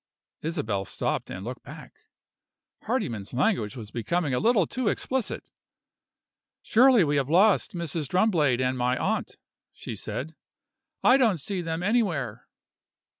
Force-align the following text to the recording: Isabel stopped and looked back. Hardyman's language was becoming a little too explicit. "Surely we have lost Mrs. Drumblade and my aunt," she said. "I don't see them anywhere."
Isabel 0.41 0.83
stopped 0.85 1.29
and 1.29 1.45
looked 1.45 1.61
back. 1.61 1.93
Hardyman's 2.85 3.33
language 3.35 3.77
was 3.77 3.91
becoming 3.91 4.33
a 4.33 4.39
little 4.39 4.65
too 4.65 4.87
explicit. 4.87 5.51
"Surely 6.63 7.03
we 7.03 7.17
have 7.17 7.29
lost 7.29 7.75
Mrs. 7.75 8.07
Drumblade 8.07 8.61
and 8.61 8.79
my 8.79 8.97
aunt," 8.97 9.37
she 9.71 9.95
said. 9.95 10.33
"I 11.03 11.17
don't 11.17 11.37
see 11.37 11.61
them 11.61 11.83
anywhere." 11.83 12.47